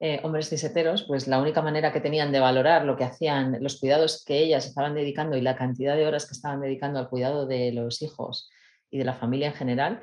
eh, 0.00 0.18
hombres 0.22 0.48
ciseteros, 0.48 1.02
pues 1.02 1.28
la 1.28 1.38
única 1.38 1.60
manera 1.60 1.92
que 1.92 2.00
tenían 2.00 2.32
de 2.32 2.40
valorar 2.40 2.86
lo 2.86 2.96
que 2.96 3.04
hacían, 3.04 3.58
los 3.60 3.78
cuidados 3.78 4.24
que 4.24 4.38
ellas 4.38 4.66
estaban 4.66 4.94
dedicando 4.94 5.36
y 5.36 5.42
la 5.42 5.56
cantidad 5.56 5.94
de 5.94 6.06
horas 6.06 6.24
que 6.24 6.32
estaban 6.32 6.62
dedicando 6.62 6.98
al 6.98 7.10
cuidado 7.10 7.46
de 7.46 7.72
los 7.72 8.00
hijos 8.00 8.48
y 8.90 8.98
de 8.98 9.04
la 9.04 9.14
familia 9.14 9.48
en 9.48 9.54
general, 9.54 10.02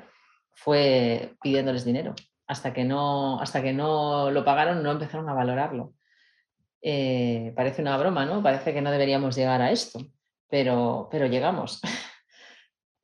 fue 0.52 1.34
pidiéndoles 1.42 1.84
dinero. 1.84 2.14
Hasta 2.46 2.72
que 2.72 2.84
no, 2.84 3.40
hasta 3.40 3.60
que 3.60 3.72
no 3.72 4.30
lo 4.30 4.44
pagaron, 4.44 4.82
no 4.82 4.92
empezaron 4.92 5.28
a 5.28 5.34
valorarlo. 5.34 5.94
parece 6.80 7.82
una 7.82 7.98
broma, 7.98 8.24
¿no? 8.24 8.42
Parece 8.42 8.72
que 8.72 8.80
no 8.80 8.90
deberíamos 8.90 9.36
llegar 9.36 9.60
a 9.60 9.72
esto, 9.72 10.00
pero, 10.48 11.08
pero 11.10 11.26
llegamos. 11.26 11.80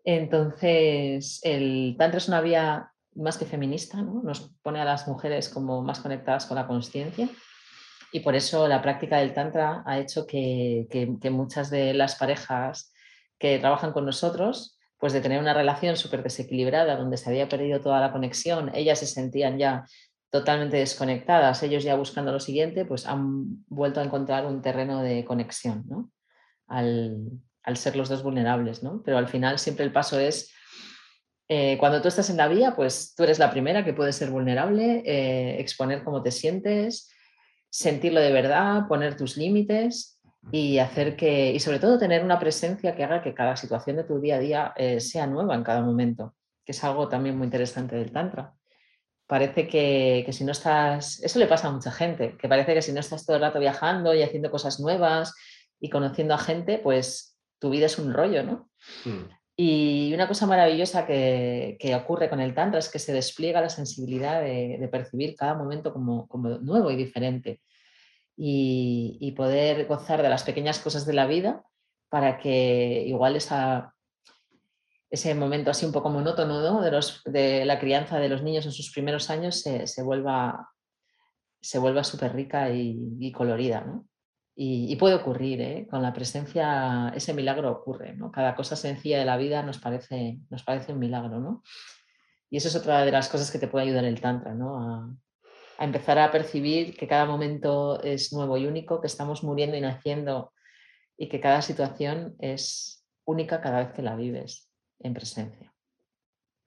Entonces, 0.04 1.40
el 1.42 1.96
Tantra 1.98 2.18
es 2.18 2.28
una 2.28 2.42
vía 2.42 2.90
más 3.14 3.38
que 3.38 3.46
feminista, 3.46 4.02
¿no? 4.02 4.22
nos 4.22 4.52
pone 4.62 4.80
a 4.80 4.84
las 4.84 5.08
mujeres 5.08 5.48
como 5.48 5.82
más 5.82 6.00
conectadas 6.00 6.46
con 6.46 6.56
la 6.56 6.66
conciencia 6.66 7.28
y 8.12 8.20
por 8.20 8.34
eso 8.34 8.68
la 8.68 8.82
práctica 8.82 9.18
del 9.18 9.32
Tantra 9.32 9.82
ha 9.86 9.98
hecho 9.98 10.26
que, 10.26 10.86
muchas 11.30 11.70
de 11.70 11.94
las 11.94 12.16
parejas 12.16 12.92
que 13.38 13.58
trabajan 13.58 13.92
con 13.92 14.04
nosotros, 14.04 14.78
pues 14.98 15.12
de 15.12 15.20
tener 15.20 15.40
una 15.40 15.54
relación 15.54 15.96
súper 15.96 16.22
desequilibrada, 16.22 16.96
donde 16.96 17.16
se 17.16 17.28
había 17.28 17.48
perdido 17.48 17.80
toda 17.80 18.00
la 18.00 18.12
conexión, 18.12 18.70
ellas 18.74 19.00
se 19.00 19.06
sentían 19.06 19.58
ya 19.58 19.84
totalmente 20.30 20.76
desconectadas, 20.76 21.62
ellos 21.62 21.82
ya 21.82 21.96
buscando 21.96 22.30
lo 22.30 22.40
siguiente, 22.40 22.84
pues 22.84 23.06
han 23.06 23.64
vuelto 23.66 24.00
a 24.00 24.04
encontrar 24.04 24.46
un 24.46 24.62
terreno 24.62 25.02
de 25.02 25.24
conexión 25.24 25.84
¿no? 25.88 26.10
al, 26.66 27.40
al 27.64 27.76
ser 27.76 27.96
los 27.96 28.08
dos 28.08 28.22
vulnerables, 28.22 28.82
¿no? 28.82 29.02
Pero 29.04 29.18
al 29.18 29.28
final 29.28 29.58
siempre 29.58 29.84
el 29.84 29.92
paso 29.92 30.20
es, 30.20 30.52
eh, 31.48 31.76
cuando 31.78 32.00
tú 32.00 32.08
estás 32.08 32.30
en 32.30 32.36
la 32.36 32.48
vía, 32.48 32.74
pues 32.76 33.14
tú 33.16 33.24
eres 33.24 33.38
la 33.38 33.50
primera 33.50 33.84
que 33.84 33.92
puede 33.92 34.12
ser 34.12 34.30
vulnerable, 34.30 35.02
eh, 35.04 35.60
exponer 35.60 36.04
cómo 36.04 36.22
te 36.22 36.30
sientes, 36.30 37.10
sentirlo 37.70 38.20
de 38.20 38.32
verdad, 38.32 38.86
poner 38.86 39.16
tus 39.16 39.36
límites 39.36 40.20
y 40.52 40.78
hacer 40.78 41.16
que, 41.16 41.52
y 41.52 41.60
sobre 41.60 41.78
todo 41.78 41.98
tener 41.98 42.22
una 42.22 42.38
presencia 42.38 42.94
que 42.94 43.04
haga 43.04 43.22
que 43.22 43.34
cada 43.34 43.56
situación 43.56 43.96
de 43.96 44.04
tu 44.04 44.20
día 44.20 44.36
a 44.36 44.40
día 44.40 44.72
eh, 44.76 45.00
sea 45.00 45.26
nueva 45.26 45.54
en 45.54 45.64
cada 45.64 45.80
momento, 45.80 46.34
que 46.64 46.72
es 46.72 46.84
algo 46.84 47.08
también 47.08 47.36
muy 47.36 47.46
interesante 47.46 47.96
del 47.96 48.12
Tantra. 48.12 48.52
Parece 49.26 49.66
que, 49.66 50.22
que 50.26 50.32
si 50.34 50.44
no 50.44 50.52
estás, 50.52 51.22
eso 51.22 51.38
le 51.38 51.46
pasa 51.46 51.68
a 51.68 51.72
mucha 51.72 51.90
gente, 51.90 52.36
que 52.38 52.48
parece 52.48 52.74
que 52.74 52.82
si 52.82 52.92
no 52.92 53.00
estás 53.00 53.24
todo 53.24 53.36
el 53.36 53.42
rato 53.42 53.58
viajando 53.58 54.14
y 54.14 54.22
haciendo 54.22 54.50
cosas 54.50 54.80
nuevas 54.80 55.34
y 55.80 55.88
conociendo 55.88 56.34
a 56.34 56.38
gente, 56.38 56.78
pues 56.78 57.33
tu 57.64 57.70
vida 57.70 57.86
es 57.86 57.98
un 57.98 58.12
rollo, 58.12 58.42
¿no? 58.42 58.68
Hmm. 59.06 59.24
Y 59.56 60.12
una 60.12 60.28
cosa 60.28 60.46
maravillosa 60.46 61.06
que, 61.06 61.78
ocurre 61.96 62.28
con 62.28 62.40
el 62.40 62.54
Tantra 62.54 62.78
es 62.78 62.90
que 62.90 62.98
se 62.98 63.14
despliega 63.14 63.62
la 63.62 63.70
sensibilidad 63.70 64.42
de, 64.42 64.86
percibir 64.92 65.34
cada 65.34 65.54
momento 65.54 65.94
como, 65.94 66.28
nuevo 66.60 66.90
y 66.90 66.96
diferente. 66.96 67.62
Y, 68.36 69.32
poder 69.34 69.86
gozar 69.86 70.20
de 70.20 70.28
las 70.28 70.42
pequeñas 70.42 70.78
cosas 70.78 71.06
de 71.06 71.14
la 71.14 71.26
vida 71.26 71.64
para 72.10 72.36
que 72.36 73.04
igual 73.06 73.34
esa, 73.36 73.94
ese 75.08 75.34
momento 75.34 75.70
así 75.70 75.86
un 75.86 75.92
poco 75.92 76.10
monótono 76.10 76.82
de, 76.82 76.90
los, 76.90 77.22
de 77.24 77.64
la 77.64 77.78
crianza 77.78 78.18
de 78.18 78.28
los 78.28 78.42
niños 78.42 78.66
en 78.66 78.72
sus 78.72 78.92
primeros 78.92 79.30
años 79.30 79.62
se, 79.62 80.02
vuelva 80.02 80.68
se 81.62 81.78
vuelva 81.78 82.04
súper 82.04 82.34
rica 82.34 82.68
y, 82.68 83.16
y 83.18 83.32
colorida. 83.32 83.80
¿no? 83.80 84.06
Y, 84.56 84.94
puede 84.96 85.16
ocurrir, 85.16 85.60
¿eh? 85.60 85.86
con 85.90 86.00
la 86.00 86.12
presencia, 86.12 87.12
ese 87.14 87.34
milagro 87.34 87.72
ocurre, 87.72 88.14
¿no? 88.14 88.30
Cada 88.30 88.54
cosa 88.54 88.76
sencilla 88.76 89.18
de 89.18 89.24
la 89.24 89.36
vida 89.36 89.64
nos 89.64 89.78
parece, 89.78 90.38
nos 90.48 90.62
parece 90.62 90.92
un 90.92 91.00
milagro, 91.00 91.40
¿no? 91.40 91.62
Y 92.50 92.58
eso 92.58 92.68
es 92.68 92.76
otra 92.76 93.04
de 93.04 93.10
las 93.10 93.28
cosas 93.28 93.50
que 93.50 93.58
te 93.58 93.66
puede 93.66 93.86
ayudar 93.86 94.04
el 94.04 94.20
Tantra, 94.20 94.54
¿no? 94.54 94.78
A, 94.78 95.16
empezar 95.80 96.20
a 96.20 96.30
percibir 96.30 96.96
que 96.96 97.08
cada 97.08 97.26
momento 97.26 98.00
es 98.00 98.32
nuevo 98.32 98.56
y 98.56 98.66
único, 98.66 99.00
que 99.00 99.08
estamos 99.08 99.42
muriendo 99.42 99.76
y 99.76 99.80
naciendo 99.80 100.52
y 101.16 101.28
que 101.28 101.40
cada 101.40 101.62
situación 101.62 102.36
es 102.38 103.04
única 103.24 103.60
cada 103.60 103.80
vez 103.80 103.92
que 103.92 104.02
la 104.02 104.14
vives 104.14 104.70
en 105.00 105.14
presencia. 105.14 105.74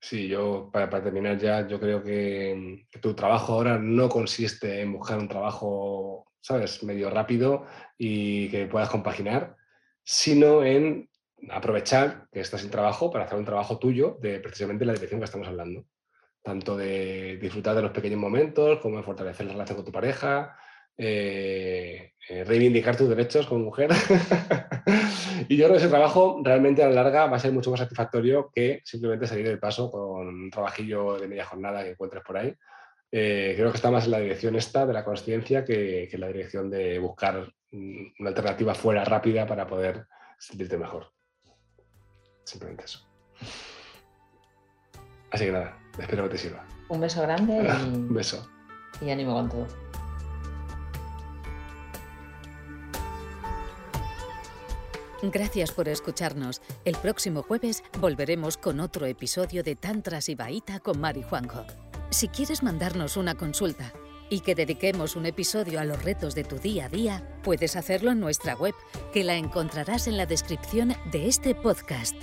Sí, 0.01 0.27
yo 0.27 0.69
para, 0.73 1.01
terminar 1.01 1.37
ya, 1.37 1.65
yo 1.65 1.79
creo 1.79 2.03
que, 2.03 2.85
que, 2.91 2.99
tu 2.99 3.13
trabajo 3.13 3.53
ahora 3.53 3.79
no 3.79 4.09
consiste 4.09 4.81
en 4.81 4.91
buscar 4.91 5.17
un 5.17 5.29
trabajo 5.29 6.26
¿sabes? 6.47 6.81
Medio 6.81 7.09
rápido 7.09 7.65
y 7.97 8.49
que 8.49 8.67
puedas 8.67 8.89
compaginar, 8.89 9.57
sino 10.01 10.63
en 10.63 11.09
aprovechar 11.49 12.27
que 12.31 12.39
estás 12.39 12.63
en 12.63 12.71
trabajo 12.71 13.11
para 13.11 13.25
hacer 13.25 13.37
un 13.37 13.43
trabajo 13.43 13.77
tuyo 13.79 14.17
de 14.21 14.39
precisamente 14.39 14.85
la 14.85 14.93
dirección 14.93 15.19
que 15.19 15.25
estamos 15.25 15.47
hablando. 15.47 15.85
Tanto 16.41 16.77
de 16.77 17.37
disfrutar 17.41 17.75
de 17.75 17.81
los 17.81 17.91
pequeños 17.91 18.19
momentos, 18.19 18.79
como 18.79 18.95
de 18.95 19.03
fortalecer 19.03 19.45
la 19.45 19.51
relación 19.53 19.75
con 19.75 19.85
tu 19.85 19.91
pareja, 19.91 20.55
eh, 20.97 22.13
eh, 22.29 22.43
reivindicar 22.45 22.95
tus 22.95 23.09
derechos 23.09 23.45
como 23.45 23.65
mujer. 23.65 23.89
y 25.49 25.57
yo 25.57 25.65
creo 25.65 25.73
que 25.73 25.83
ese 25.83 25.89
trabajo 25.89 26.39
realmente 26.45 26.81
a 26.81 26.87
la 26.87 27.03
larga 27.03 27.25
va 27.25 27.35
a 27.35 27.41
ser 27.41 27.51
mucho 27.51 27.71
más 27.71 27.81
satisfactorio 27.81 28.49
que 28.55 28.81
simplemente 28.85 29.27
salir 29.27 29.45
del 29.45 29.59
paso 29.59 29.91
con 29.91 30.29
un 30.29 30.49
trabajillo 30.49 31.19
de 31.19 31.27
media 31.27 31.43
jornada 31.43 31.83
que 31.83 31.91
encuentres 31.91 32.23
por 32.23 32.37
ahí 32.37 32.55
eh, 33.11 33.53
creo 33.55 33.71
que 33.71 33.77
está 33.77 33.91
más 33.91 34.05
en 34.05 34.11
la 34.11 34.19
dirección 34.19 34.55
esta 34.55 34.85
de 34.85 34.93
la 34.93 35.03
conciencia 35.03 35.63
que, 35.63 36.09
en 36.11 36.19
la 36.19 36.27
dirección 36.27 36.69
de 36.69 36.99
buscar 36.99 37.53
una 37.71 38.29
alternativa 38.29 38.73
fuera 38.73 39.03
rápida 39.03 39.45
para 39.45 39.67
poder 39.67 40.07
sentirte 40.37 40.77
mejor. 40.77 41.11
Simplemente 42.43 42.85
eso. 42.85 43.05
Así 45.31 45.45
que 45.45 45.51
nada, 45.51 45.77
espero 45.99 46.23
que 46.23 46.29
te 46.29 46.37
sirva. 46.37 46.65
Un 46.89 47.01
beso 47.01 47.21
grande 47.21 47.53
y, 47.53 47.89
Un 47.89 48.13
beso. 48.13 48.49
y 49.01 49.09
ánimo 49.09 49.33
con 49.33 49.49
todo. 49.49 49.67
Gracias 55.23 55.71
por 55.71 55.89
escucharnos. 55.89 56.61
El 56.85 56.95
próximo 56.95 57.41
jueves 57.41 57.83
volveremos 57.99 58.55
con 58.55 58.79
otro 58.79 59.07
episodio 59.07 59.63
de 59.63 59.75
Tantras 59.75 60.29
y 60.29 60.35
Baita 60.35 60.79
con 60.79 61.01
Mari 61.01 61.23
Juanjo. 61.23 61.65
Si 62.09 62.29
quieres 62.29 62.63
mandarnos 62.63 63.17
una 63.17 63.35
consulta 63.35 63.93
y 64.29 64.39
que 64.39 64.55
dediquemos 64.55 65.15
un 65.15 65.25
episodio 65.25 65.79
a 65.79 65.85
los 65.85 66.03
retos 66.03 66.35
de 66.35 66.43
tu 66.43 66.57
día 66.57 66.85
a 66.85 66.89
día, 66.89 67.39
puedes 67.43 67.75
hacerlo 67.75 68.11
en 68.11 68.19
nuestra 68.19 68.55
web, 68.55 68.73
que 69.13 69.23
la 69.23 69.35
encontrarás 69.35 70.07
en 70.07 70.17
la 70.17 70.25
descripción 70.25 70.95
de 71.11 71.27
este 71.27 71.53
podcast. 71.53 72.15